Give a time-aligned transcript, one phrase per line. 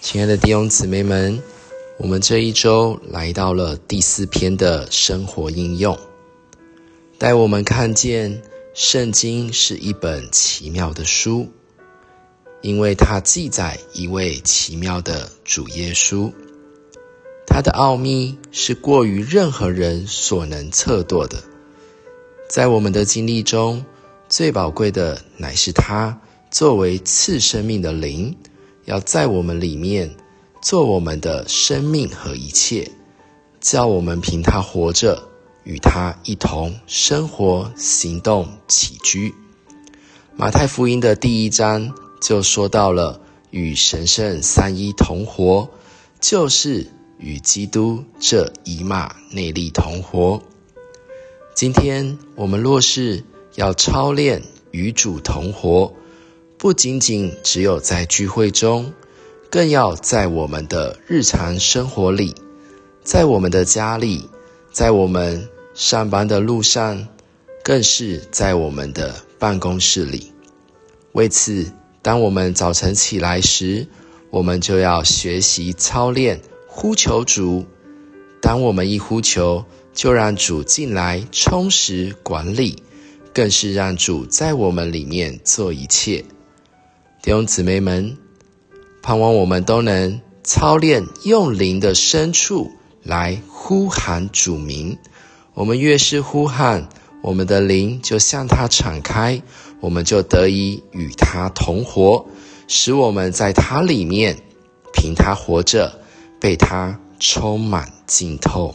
[0.00, 1.42] 亲爱的弟兄姊妹们，
[1.98, 5.96] 我们这一周来到了第四篇的生活应用，
[7.18, 8.40] 带我们看见
[8.72, 11.48] 圣经是一本奇妙的书，
[12.62, 16.32] 因为它记载一位奇妙的主耶稣，
[17.46, 21.36] 它的奥秘是过于任何人所能测度的。
[22.48, 23.84] 在我们的经历中，
[24.30, 26.18] 最宝贵的乃是他
[26.50, 28.34] 作为次生命的灵。
[28.90, 30.16] 要在我们里面
[30.60, 32.90] 做我们的生命和一切，
[33.60, 35.28] 叫我们凭他活着，
[35.62, 39.32] 与他一同生活、行动、起居。
[40.34, 43.20] 马太福音的第一章就说到了
[43.52, 45.70] 与神圣三一同活，
[46.18, 50.42] 就是与基督这一马内力同活。
[51.54, 53.22] 今天我们若是
[53.54, 55.94] 要操练与主同活。
[56.60, 58.92] 不仅仅只有在聚会中，
[59.48, 62.34] 更要在我们的日常生活里，
[63.02, 64.28] 在我们的家里，
[64.70, 67.08] 在我们上班的路上，
[67.64, 70.34] 更是在我们的办公室里。
[71.12, 73.88] 为此，当我们早晨起来时，
[74.28, 77.64] 我们就要学习操练呼求主。
[78.42, 82.82] 当我们一呼求，就让主进来充实管理，
[83.32, 86.22] 更是让主在我们里面做一切。
[87.22, 88.16] 弟兄姊妹们，
[89.02, 92.70] 盼望我们都能操练用灵的深处
[93.02, 94.96] 来呼喊主名。
[95.52, 96.88] 我们越是呼喊，
[97.22, 99.42] 我们的灵就向他敞开，
[99.80, 102.24] 我们就得以与他同活，
[102.68, 104.38] 使我们在他里面
[104.94, 106.00] 凭他活着，
[106.40, 108.74] 被他充满浸透。